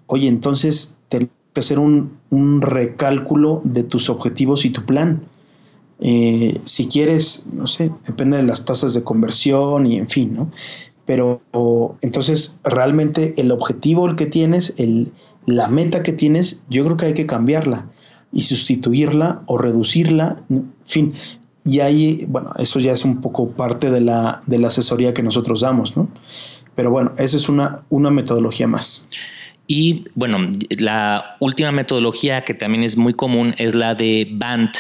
[0.06, 1.02] Oye, entonces
[1.58, 5.24] que hacer un, recálculo de tus objetivos y tu plan.
[6.00, 10.52] Eh, si quieres, no sé, depende de las tasas de conversión y en fin, ¿no?
[11.08, 11.42] Pero
[12.02, 15.14] entonces realmente el objetivo el que tienes, el,
[15.48, 17.88] la meta que tienes, yo creo que hay que cambiarla
[18.32, 21.14] y sustituirla o reducirla, en fin.
[21.66, 25.62] Y ahí, bueno, eso ya es un poco parte de la, de asesoría que nosotros
[25.62, 26.12] damos, ¿no?
[26.76, 29.08] Pero bueno, esa es una, una metodología más.
[29.68, 34.78] Y bueno, la última metodología que también es muy común es la de BANT,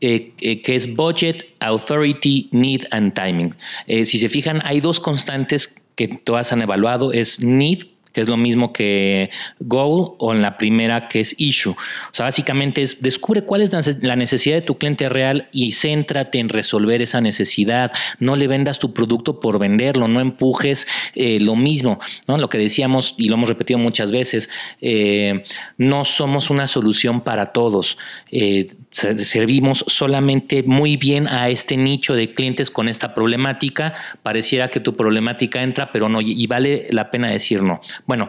[0.00, 3.54] eh, eh, que es Budget, Authority, Need and Timing.
[3.86, 8.28] Eh, si se fijan, hay dos constantes que todas han evaluado, es Need que es
[8.28, 11.72] lo mismo que goal, o en la primera que es issue.
[11.72, 13.72] O sea, básicamente es descubre cuál es
[14.02, 17.92] la necesidad de tu cliente real y céntrate en resolver esa necesidad.
[18.18, 21.98] No le vendas tu producto por venderlo, no empujes eh, lo mismo.
[22.26, 22.38] ¿no?
[22.38, 25.42] Lo que decíamos y lo hemos repetido muchas veces, eh,
[25.78, 27.98] no somos una solución para todos.
[28.30, 33.94] Eh, servimos solamente muy bien a este nicho de clientes con esta problemática.
[34.22, 37.80] Pareciera que tu problemática entra, pero no, y vale la pena decir no.
[38.06, 38.28] Bueno,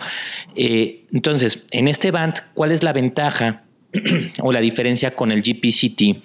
[0.55, 3.63] eh, entonces, en este band, ¿cuál es la ventaja
[4.41, 6.23] o la diferencia con el GPCT?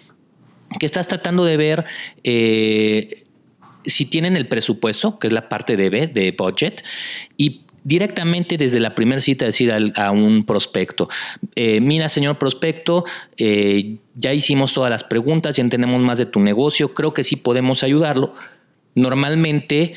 [0.79, 1.85] Que estás tratando de ver
[2.23, 3.25] eh,
[3.85, 6.85] si tienen el presupuesto, que es la parte de B, de budget,
[7.37, 11.09] y directamente desde la primera cita decir a un prospecto,
[11.57, 13.05] eh, mira señor prospecto,
[13.37, 17.83] ya hicimos todas las preguntas, ya entendemos más de tu negocio, creo que sí podemos
[17.83, 18.35] ayudarlo.
[18.95, 19.95] Normalmente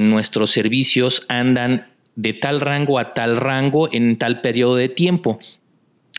[0.00, 5.38] nuestros servicios andan de tal rango a tal rango en tal periodo de tiempo.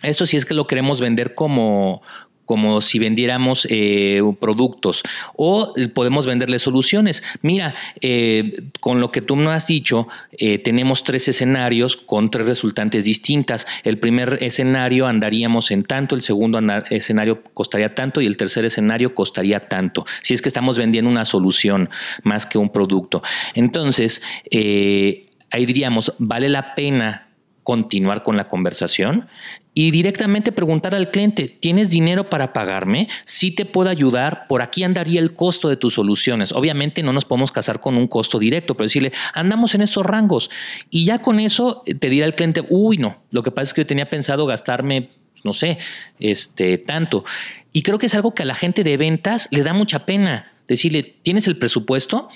[0.01, 2.01] Esto sí es que lo queremos vender como,
[2.45, 5.03] como si vendiéramos eh, productos
[5.35, 7.23] o podemos venderle soluciones.
[7.41, 12.47] Mira, eh, con lo que tú nos has dicho, eh, tenemos tres escenarios con tres
[12.47, 13.67] resultantes distintas.
[13.83, 19.13] El primer escenario andaríamos en tanto, el segundo escenario costaría tanto y el tercer escenario
[19.13, 20.05] costaría tanto.
[20.21, 21.89] Si es que estamos vendiendo una solución
[22.23, 23.21] más que un producto.
[23.53, 27.29] Entonces, ahí diríamos, ¿vale la pena
[27.63, 29.27] continuar con la conversación?
[29.73, 33.07] Y directamente preguntar al cliente, ¿tienes dinero para pagarme?
[33.23, 36.51] Si te puedo ayudar, por aquí andaría el costo de tus soluciones.
[36.51, 40.49] Obviamente no nos podemos casar con un costo directo, pero decirle, andamos en estos rangos.
[40.89, 43.73] Y ya con eso eh, te dirá el cliente, uy, no, lo que pasa es
[43.73, 45.09] que yo tenía pensado gastarme,
[45.45, 45.77] no sé,
[46.19, 47.23] este, tanto.
[47.71, 50.51] Y creo que es algo que a la gente de ventas le da mucha pena.
[50.67, 52.27] Decirle, ¿tienes el presupuesto?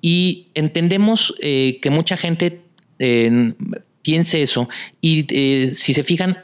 [0.00, 2.62] Y entendemos eh, que mucha gente
[2.98, 3.52] eh,
[4.02, 4.68] piense eso
[5.00, 6.38] y eh, si se fijan,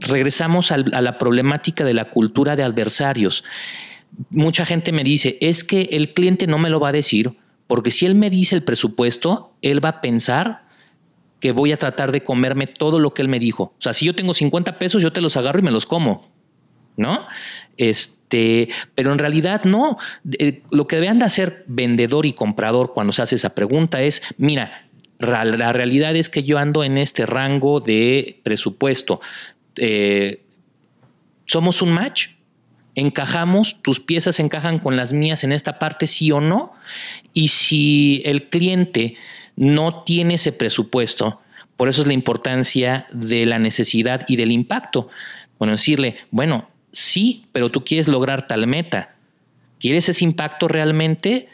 [0.00, 3.44] regresamos a la problemática de la cultura de adversarios.
[4.30, 7.90] Mucha gente me dice, es que el cliente no me lo va a decir, porque
[7.90, 10.66] si él me dice el presupuesto, él va a pensar
[11.40, 13.74] que voy a tratar de comerme todo lo que él me dijo.
[13.78, 16.28] O sea, si yo tengo 50 pesos, yo te los agarro y me los como.
[16.96, 17.26] ¿No?
[17.76, 19.98] Este, pero en realidad no.
[20.38, 24.22] Eh, lo que deben de hacer vendedor y comprador cuando se hace esa pregunta es,
[24.38, 24.85] mira,
[25.18, 29.20] la realidad es que yo ando en este rango de presupuesto.
[29.76, 30.42] Eh,
[31.46, 32.28] ¿Somos un match?
[32.94, 33.82] ¿Encajamos?
[33.82, 36.72] ¿Tus piezas encajan con las mías en esta parte, sí o no?
[37.32, 39.16] Y si el cliente
[39.54, 41.40] no tiene ese presupuesto,
[41.76, 45.08] por eso es la importancia de la necesidad y del impacto.
[45.58, 49.16] Bueno, decirle, bueno, Sí, pero tú quieres lograr tal meta.
[49.78, 51.46] ¿Quieres ese impacto realmente?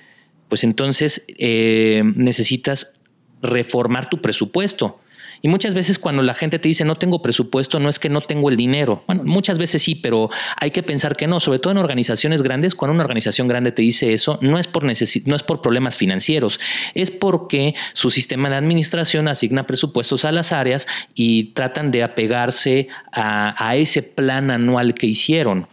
[0.49, 2.95] Pues entonces eh, necesitas
[3.43, 5.01] reformar tu presupuesto.
[5.45, 8.21] Y muchas veces cuando la gente te dice no tengo presupuesto, no es que no
[8.21, 9.03] tengo el dinero.
[9.09, 12.77] Bueno, muchas veces sí, pero hay que pensar que no, sobre todo en organizaciones grandes,
[12.77, 16.61] cuando una organización grande te dice eso, no es por, no es por problemas financieros,
[16.95, 22.89] es porque su sistema de administración asigna presupuestos a las áreas y tratan de apegarse
[23.11, 25.67] a, a ese plan anual que hicieron.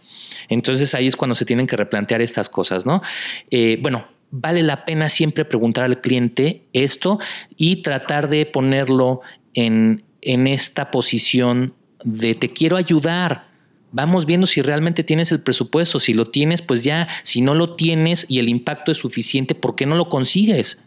[0.48, 3.02] Entonces ahí es cuando se tienen que replantear estas cosas, ¿no?
[3.50, 7.18] Eh, bueno, vale la pena siempre preguntar al cliente esto
[7.56, 9.20] y tratar de ponerlo
[9.54, 13.48] en, en esta posición de te quiero ayudar.
[13.92, 15.98] Vamos viendo si realmente tienes el presupuesto.
[15.98, 17.08] Si lo tienes, pues ya.
[17.24, 20.82] Si no lo tienes y el impacto es suficiente, ¿por qué no lo consigues?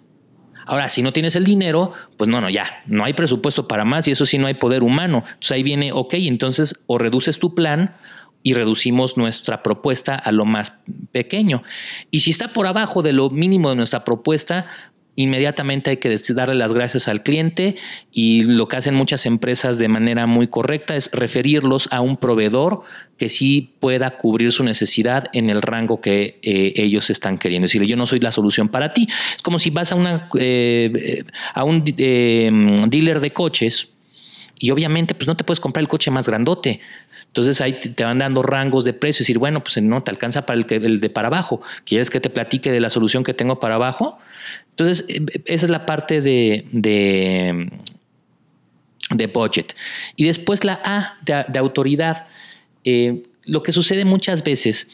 [0.66, 4.08] Ahora, si no tienes el dinero, pues no, no, ya, no hay presupuesto para más
[4.08, 5.24] y eso sí no hay poder humano.
[5.26, 7.96] Entonces ahí viene, ok, entonces o reduces tu plan
[8.44, 10.74] y reducimos nuestra propuesta a lo más
[11.12, 11.64] pequeño.
[12.12, 14.68] Y si está por abajo de lo mínimo de nuestra propuesta,
[15.16, 17.76] inmediatamente hay que darle las gracias al cliente
[18.12, 22.82] y lo que hacen muchas empresas de manera muy correcta es referirlos a un proveedor
[23.18, 27.66] que sí pueda cubrir su necesidad en el rango que eh, ellos están queriendo.
[27.66, 29.08] Decirle, yo no soy la solución para ti.
[29.36, 32.50] Es como si vas a, una, eh, a un eh,
[32.88, 33.90] dealer de coches
[34.58, 36.80] y obviamente pues no te puedes comprar el coche más grandote.
[37.34, 40.46] Entonces ahí te van dando rangos de precio y decir, bueno, pues no te alcanza
[40.46, 41.64] para el, que, el de para abajo.
[41.84, 44.20] ¿Quieres que te platique de la solución que tengo para abajo?
[44.70, 47.72] Entonces, eh, esa es la parte de, de,
[49.10, 49.74] de budget.
[50.16, 52.28] Y después la A de, autoridad.
[52.84, 54.90] Eh, lo que sucede muchas veces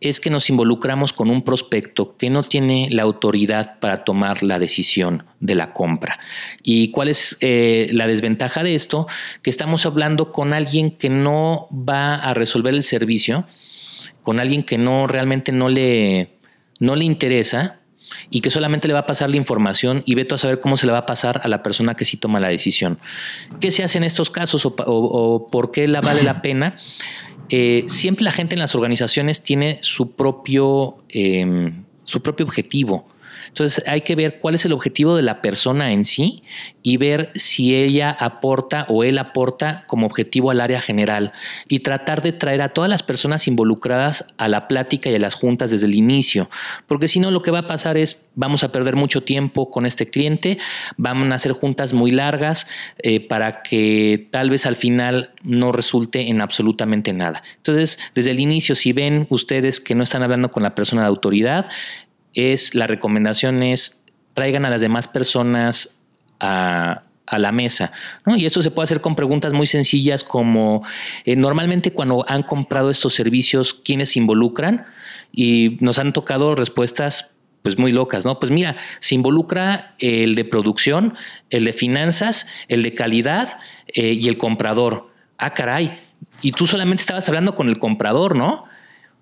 [0.00, 4.58] es que nos involucramos con un prospecto que no tiene la autoridad para tomar la
[4.58, 6.18] decisión de la compra.
[6.62, 9.06] ¿Y cuál es eh, la desventaja de esto?
[9.42, 13.46] Que estamos hablando con alguien que no va a resolver el servicio,
[14.22, 16.38] con alguien que no realmente no le,
[16.80, 17.80] no le interesa
[18.30, 20.86] y que solamente le va a pasar la información y veto a saber cómo se
[20.86, 22.98] le va a pasar a la persona que sí toma la decisión.
[23.60, 26.76] ¿Qué se hace en estos casos o por qué la vale la pena?
[27.48, 33.06] Eh, siempre la gente en las organizaciones tiene su propio, em, su propio objetivo.
[33.54, 36.42] Entonces hay que ver cuál es el objetivo de la persona en sí
[36.82, 41.32] y ver si ella aporta o él aporta como objetivo al área general
[41.68, 45.34] y tratar de traer a todas las personas involucradas a la plática y a las
[45.34, 46.50] juntas desde el inicio,
[46.88, 49.86] porque si no lo que va a pasar es vamos a perder mucho tiempo con
[49.86, 50.58] este cliente,
[50.96, 52.66] vamos a hacer juntas muy largas
[52.98, 57.44] eh, para que tal vez al final no resulte en absolutamente nada.
[57.58, 61.08] Entonces, desde el inicio, si ven ustedes que no están hablando con la persona de
[61.08, 61.68] autoridad,
[62.34, 64.02] es la recomendación es
[64.34, 65.98] traigan a las demás personas
[66.40, 67.02] a,
[67.38, 67.90] la mesa.
[68.36, 70.84] Y esto se puede hacer con preguntas muy sencillas como
[71.24, 74.84] eh, normalmente cuando han comprado estos servicios, ¿quiénes se involucran?
[75.32, 78.38] Y nos han tocado respuestas pues muy locas, ¿no?
[78.38, 81.14] Pues mira, se involucra el de producción,
[81.48, 85.10] el de finanzas, el de calidad eh, y el comprador.
[85.38, 85.98] Ah, caray.
[86.42, 88.66] Y tú solamente estabas hablando con el comprador, ¿no?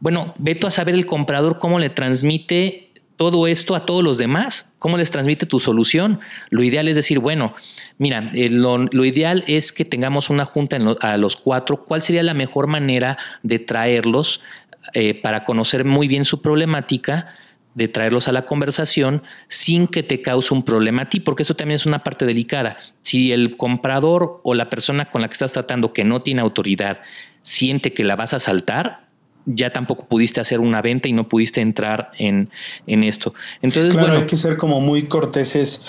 [0.01, 2.82] Bueno, ve tú a saber el comprador cómo le transmite
[3.17, 4.73] todo esto a todos los demás?
[4.79, 6.21] ¿Cómo les transmite tu solución?
[6.51, 7.55] Lo ideal es decir, bueno,
[7.99, 11.85] mira, eh, lo, ideal es que tengamos una junta a los cuatro.
[11.85, 14.41] ¿Cuál sería la mejor manera de traerlos
[14.95, 17.35] eh, para conocer muy bien su problemática?
[17.75, 21.57] de traerlos a la conversación sin que te cause un problema a ti, porque eso
[21.57, 22.77] también es una parte delicada.
[23.03, 27.01] Si el comprador o la persona con la que estás tratando que no tiene autoridad
[27.43, 29.07] siente que la vas a saltar,
[29.47, 32.51] ya tampoco pudiste hacer una venta y no pudiste entrar en,
[32.87, 33.35] esto.
[33.61, 35.85] Entonces, bueno, hay que ser como muy corteses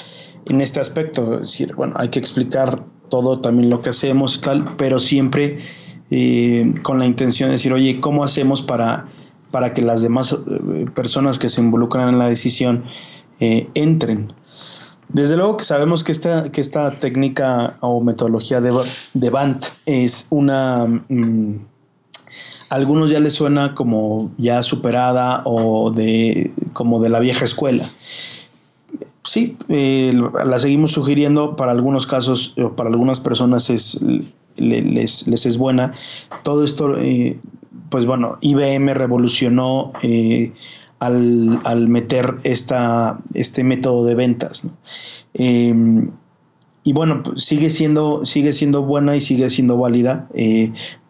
[0.46, 1.36] en este aspecto.
[1.36, 5.60] Es decir, bueno, hay que explicar todo también lo que hacemos y tal, pero siempre
[6.10, 9.08] eh, con la intención de decir, oye, ¿cómo hacemos para,
[9.52, 12.84] para que las demás eh, personas que se involucran en la decisión
[13.39, 14.34] eh, entren?
[15.10, 18.74] Desde luego que sabemos que esta, que esta técnica o metodología de,
[19.13, 20.88] de BANT es una...
[21.08, 21.72] Mm,
[22.73, 27.89] algunos ya les suena como ya superada o de como de la vieja escuela.
[29.23, 30.12] Sí, eh,
[30.43, 34.03] la seguimos sugiriendo para algunos casos para algunas personas es,
[34.55, 35.93] les, es buena.
[36.43, 37.39] Todo esto, eh,
[37.89, 40.51] pues bueno, IBM revolucionó eh,
[40.99, 44.71] al, meter esta, este método de ventas.
[45.36, 46.11] Em,
[46.84, 50.27] y bueno, pues sigue siendo, sigue siendo buena y sigue siendo válida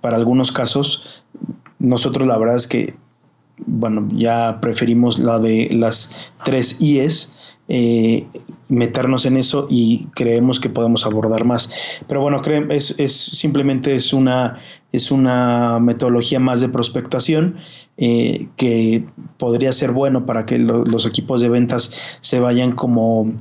[0.02, 1.24] para algunos casos
[1.84, 2.96] nosotros la verdad es que,
[3.58, 7.36] bueno, ya preferimos la de las tres IES,
[7.68, 8.26] eh,
[8.70, 11.70] meternos en eso y creemos que podemos abordar más.
[12.08, 14.60] Pero bueno, es, es simplemente es una,
[14.94, 17.58] es una metodología más de prospectación
[17.98, 19.06] eh, que
[19.38, 23.34] podría ser bueno para que los equipos de ventas se vayan como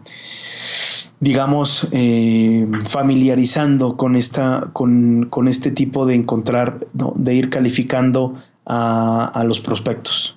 [1.22, 9.26] digamos, eh, familiarizando con, esta, con, con, este tipo de encontrar, de ir calificando a,
[9.26, 10.34] a, los prospectos.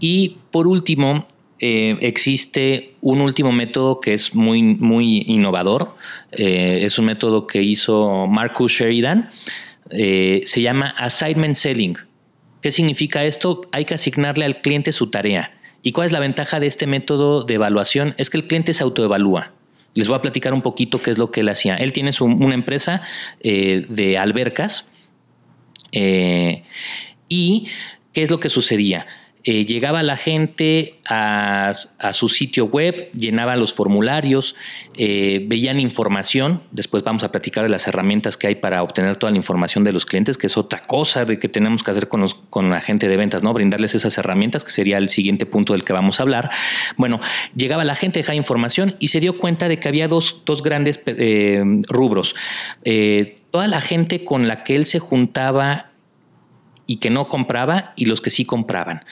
[0.00, 1.28] Y por último,
[1.60, 5.94] eh, existe un último método que es muy, muy innovador.
[6.32, 9.30] Eh, es un método que hizo Marcus Sheridan.
[9.92, 11.94] Se llama Assignment Selling.
[12.62, 13.60] ¿Qué significa esto?
[13.70, 15.52] Hay que asignarle al cliente su tarea.
[15.82, 18.16] ¿Y cuál es la ventaja de este método de evaluación?
[18.18, 19.52] Es que el cliente se autoevalúa.
[19.94, 21.76] Les voy a platicar un poquito qué es lo que él hacía.
[21.76, 23.02] Él tiene una empresa
[23.40, 24.90] eh, de albercas
[25.92, 26.64] eh,
[27.28, 27.66] y
[28.12, 29.06] qué es lo que sucedía.
[29.44, 31.72] Eh, llegaba la gente a,
[32.12, 34.54] su sitio web, llenaba los formularios,
[34.96, 36.62] eh, veían información.
[36.72, 39.92] Después vamos a platicar de las herramientas que hay para obtener toda la información de
[39.92, 43.16] los clientes, que es otra cosa de que tenemos que hacer con, la gente de
[43.16, 43.54] ventas, ¿no?
[43.54, 46.50] Brindarles esas herramientas, que sería el siguiente punto del que vamos a hablar.
[46.96, 47.20] Bueno,
[47.56, 51.00] llegaba la gente, dejaba información y se dio cuenta de que había dos, dos grandes
[51.06, 52.34] eh, rubros.
[53.50, 55.89] toda la gente con la que él se juntaba
[56.90, 59.04] y que no compraba y los que sí compraban.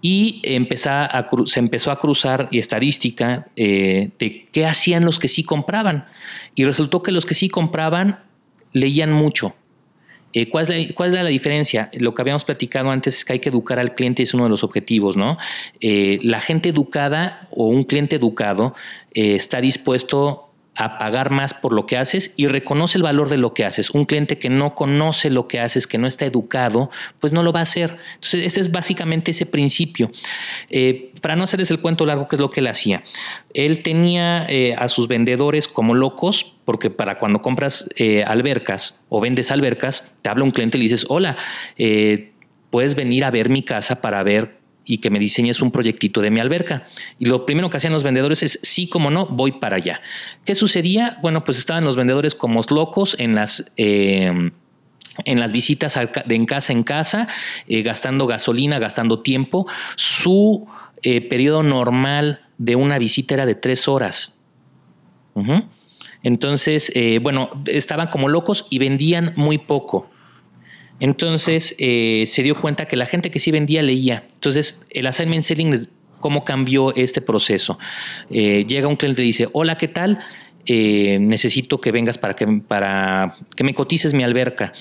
[0.00, 0.40] Y
[0.86, 6.06] a, se empezó a cruzar y estadística eh, de qué hacían los que sí compraban.
[6.54, 8.20] Y resultó que los que sí compraban
[8.72, 9.54] leían mucho.
[10.32, 11.90] Eh, ¿cuál, es la, ¿Cuál es la diferencia?
[11.92, 14.50] Lo que habíamos platicado antes es que hay que educar al cliente, es uno de
[14.50, 15.36] los objetivos, ¿no?
[15.82, 18.74] Eh, la gente educada o un cliente educado
[19.12, 20.49] está dispuesto
[20.80, 23.90] a pagar más por lo que haces y reconoce el valor de lo que haces.
[23.90, 27.52] Un cliente que no conoce lo que haces, que no está educado, pues no lo
[27.52, 27.98] va a hacer.
[28.14, 30.10] Entonces, ese es básicamente ese principio.
[30.70, 33.04] Eh, para no hacerles el cuento largo, ¿qué es lo que él hacía?
[33.52, 39.20] Él tenía eh, a sus vendedores como locos, porque para cuando compras eh, albercas o
[39.20, 41.36] vendes albercas, te habla un cliente y le dices, hola,
[42.70, 44.59] puedes venir a ver mi casa para ver
[44.90, 46.88] y que me diseñes un proyectito de mi alberca.
[47.20, 50.00] Y lo primero que hacían los vendedores es, sí, como no, voy para allá.
[50.44, 51.16] ¿Qué sucedía?
[51.22, 53.72] Bueno, pues estaban los vendedores como locos en las...
[53.76, 54.50] Eh,
[55.24, 57.28] en las visitas de en casa en casa,
[57.66, 59.66] eh, gastando gasolina, gastando tiempo.
[59.96, 60.66] Su
[61.02, 64.38] eh, periodo normal de una visita era de tres horas.
[66.22, 70.08] Entonces, bueno, estaban como locos y vendían muy poco.
[71.00, 74.24] Entonces eh, se dio cuenta que la gente que sí vendía leía.
[74.34, 75.88] Entonces el assignment selling,
[76.20, 77.78] ¿cómo cambió este proceso?
[78.30, 80.20] Eh, llega un cliente y dice, hola, ¿qué tal?
[80.66, 84.74] Eh, necesito que vengas para que, para que me cotices mi alberca.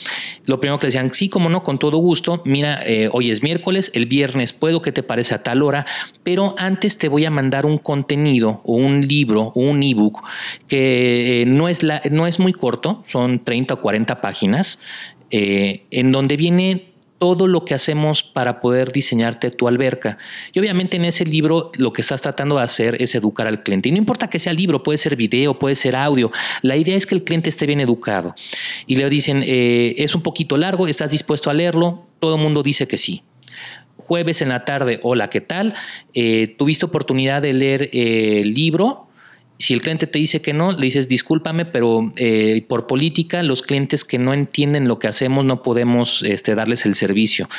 [0.45, 2.41] Lo primero que decían, sí, como no, con todo gusto.
[2.45, 5.85] Mira, hoy es miércoles, el viernes puedo, que te parece a tal hora?
[6.21, 10.21] Pero antes te voy a mandar un contenido o un libro o un ebook
[10.67, 14.79] que no, es la, no es muy corto, son 30 o 40 páginas.
[15.31, 20.17] Eh, en donde viene todo lo que hacemos para poder diseñarte tu alberca.
[20.53, 23.89] Y obviamente en ese libro lo que estás tratando de hacer es educar al cliente.
[23.89, 26.31] Y no importa que sea libro, puede ser video, puede ser audio.
[26.61, 28.35] La idea es que el cliente esté bien educado.
[28.87, 32.05] Y le dicen, eh, es un poquito largo, ¿estás dispuesto a leerlo?
[32.19, 33.23] Todo el mundo dice que sí
[33.97, 35.75] jueves en la tarde, hola, ¿qué tal?
[36.15, 39.08] Eh, ¿Tuviste oportunidad de leer el libro?
[39.59, 43.61] Si el cliente te dice que no, le dices discúlpame, pero eh, por política los
[43.61, 47.49] clientes que no entienden lo que hacemos no podemos este, darles el servicio.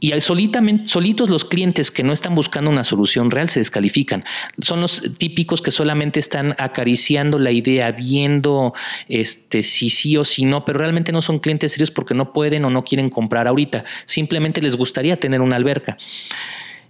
[0.00, 4.24] Y solitamente, solitos los clientes que no están buscando una solución real se descalifican.
[4.62, 8.72] Son los típicos que solamente están acariciando la idea, viendo
[9.08, 12.64] este, si sí o si no, pero realmente no son clientes serios porque no pueden
[12.64, 13.84] o no quieren comprar ahorita.
[14.06, 15.98] Simplemente les gustaría tener una alberca.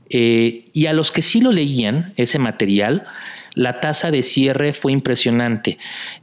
[0.09, 3.09] Eh, y a los que sí lo leían, ese material,
[3.55, 5.79] la tasa de cierre fue impresionante.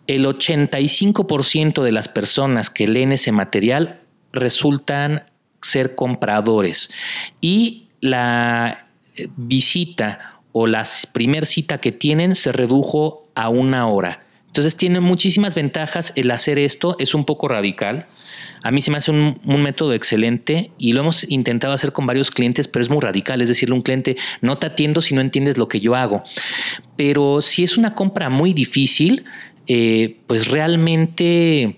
[0.07, 3.99] El 85% de las personas que leen ese material
[4.31, 5.23] resultan
[5.61, 6.89] ser compradores
[7.41, 14.23] y la eh, visita o la primer cita que tienen se redujo a una hora.
[14.49, 18.07] Entonces tiene muchísimas ventajas el hacer esto, es un poco radical,
[18.61, 22.29] a mí se me hace un, método excelente y lo hemos intentado hacer con varios
[22.31, 23.41] clientes, pero es muy radical.
[23.41, 26.23] Es decirle un cliente, no te atiendo si no entiendes lo que yo hago.
[26.97, 29.25] Pero si es una compra muy difícil,
[29.67, 31.77] eh, pues realmente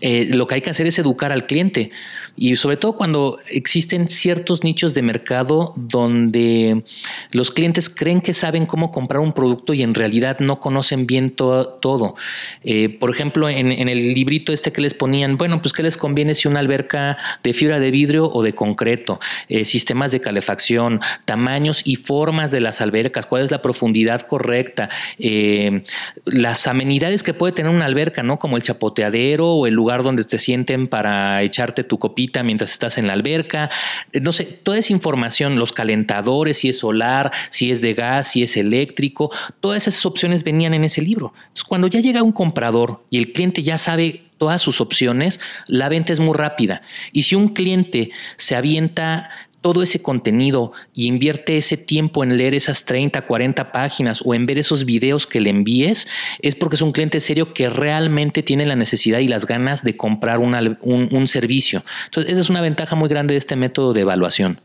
[0.00, 1.90] eh, lo que hay que hacer es educar al cliente
[2.38, 6.84] y sobre todo cuando existen ciertos nichos de mercado donde
[7.32, 11.32] los clientes creen que saben cómo comprar un producto y en realidad no conocen bien
[11.32, 12.14] todo.
[12.62, 16.34] Eh, por ejemplo, en, el librito este que les ponían, bueno, pues qué les conviene
[16.34, 19.18] si una alberca de fibra de vidrio o de concreto,
[19.48, 24.88] eh, sistemas de calefacción, tamaños y formas de las albercas, cuál es la profundidad correcta,
[26.24, 28.38] las amenidades que puede tener una alberca, ¿no?
[28.38, 32.98] Como el chapoteadero o el lugar donde te sienten para echarte tu copita mientras estás
[32.98, 33.70] en la alberca.
[34.12, 38.28] Eh, no sé, toda esa información, los calentadores, si es solar, si es de gas,
[38.28, 41.32] si es eléctrico, todas esas opciones venían en ese libro.
[41.68, 46.12] cuando ya llega un comprador y el cliente ya sabe todas sus opciones, la venta
[46.12, 46.82] es muy rápida.
[47.12, 49.30] Y si un cliente se avienta
[49.60, 54.46] todo ese contenido y invierte ese tiempo en leer esas 30, 40 páginas o en
[54.46, 56.08] ver esos videos que le envíes,
[56.40, 59.96] es porque es un cliente serio que realmente tiene la necesidad y las ganas de
[59.96, 61.84] comprar un, un servicio.
[62.06, 64.60] Entonces, esa es una ventaja muy grande de este método de evaluación.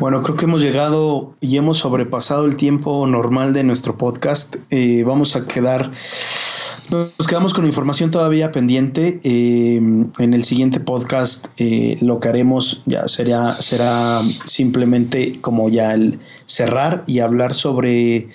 [0.00, 4.56] Bueno, creo que hemos llegado y hemos sobrepasado el tiempo normal de nuestro podcast.
[4.70, 5.92] Eh, vamos a quedar,
[6.90, 9.20] nos quedamos con información todavía pendiente.
[9.24, 15.94] Eh, en el siguiente podcast eh, lo que haremos ya será, será simplemente como ya
[15.94, 18.28] el cerrar y hablar sobre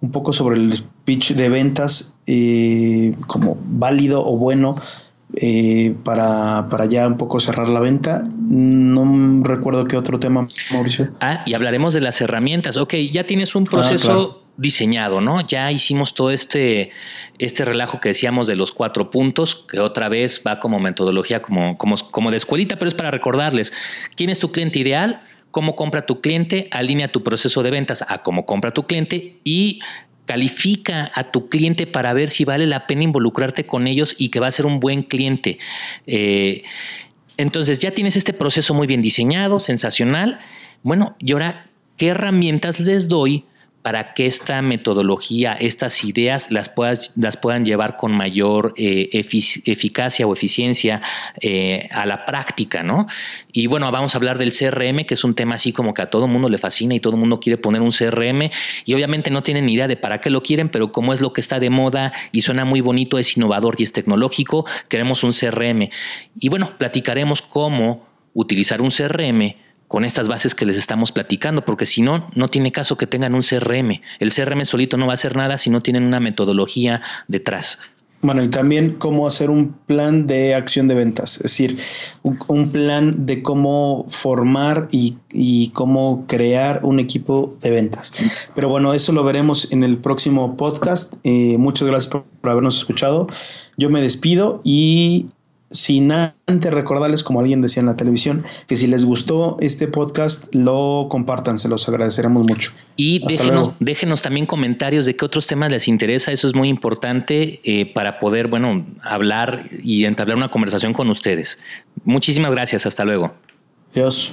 [0.00, 2.16] un poco sobre el pitch de ventas
[3.26, 4.76] como válido o bueno
[5.36, 8.24] eh, para, para, ya un poco cerrar la venta.
[8.36, 11.10] No recuerdo qué otro tema, Mauricio.
[11.20, 12.76] Ah, y hablaremos de las herramientas.
[12.76, 15.40] Ok, ya tienes un ah, proceso diseñado, ¿no?
[15.40, 16.90] Ya hicimos todo este,
[17.38, 21.78] este relajo que decíamos de los cuatro puntos, que otra vez va como metodología, como,
[21.78, 23.72] como, como de escuelita, pero es para recordarles
[24.16, 28.22] quién es tu cliente ideal, cómo compra tu cliente, alinea tu proceso de ventas a
[28.22, 29.80] cómo compra tu cliente y
[30.26, 34.40] califica a tu cliente para ver si vale la pena involucrarte con ellos y que
[34.40, 35.58] va a ser un buen cliente.
[36.06, 36.64] Eh,
[37.38, 40.38] entonces ya tienes este proceso muy bien diseñado, sensacional.
[40.82, 43.46] Bueno, y ahora, ¿qué herramientas les doy
[43.82, 50.26] para que esta metodología, estas ideas las, puedas, las puedan llevar con mayor eh, eficacia
[50.26, 51.00] o eficiencia
[51.40, 53.06] eh, a la práctica, ¿no?
[53.52, 56.10] Y bueno, vamos a hablar del CRM, que es un tema así como que a
[56.10, 58.50] todo mundo le fascina y todo mundo quiere poner un CRM
[58.84, 61.32] y obviamente no tienen ni idea de para qué lo quieren, pero como es lo
[61.32, 65.32] que está de moda y suena muy bonito, es innovador y es tecnológico, queremos un
[65.32, 65.88] CRM.
[66.38, 69.54] Y bueno, platicaremos cómo utilizar un CRM
[69.90, 73.34] con estas bases que les estamos platicando, porque si no, no tiene caso que tengan
[73.34, 74.00] un CRM.
[74.20, 77.80] El CRM solito no va a hacer nada si no tienen una metodología detrás.
[78.22, 81.78] Bueno, y también cómo hacer un plan de acción de ventas, es decir,
[82.22, 88.12] un, plan de cómo formar y, cómo crear un equipo de ventas.
[88.54, 91.14] Pero bueno, eso lo veremos en el próximo podcast.
[91.24, 93.26] Eh, muchas gracias por habernos escuchado.
[93.76, 95.30] Yo me despido y
[95.70, 100.52] sin antes recordarles, como alguien decía en la televisión, que si les gustó este podcast,
[100.54, 102.72] lo compartan, se los agradeceremos mucho.
[102.96, 107.60] Y déjenos, déjenos, también comentarios de qué otros temas les interesa, eso es muy importante
[107.64, 111.60] eh, para poder, bueno, hablar y entablar una conversación con ustedes.
[112.04, 113.32] Muchísimas gracias, hasta luego.
[113.92, 114.32] Adiós.